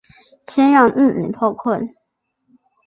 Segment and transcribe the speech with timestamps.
[0.47, 1.93] 先让自己脱困